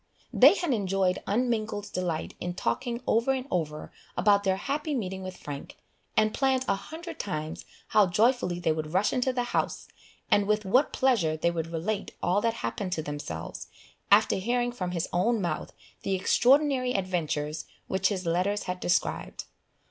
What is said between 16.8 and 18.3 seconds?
adventures which his